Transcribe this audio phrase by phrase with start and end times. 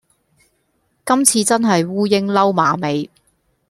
[1.05, 3.07] 今次真係烏蠅褸馬尾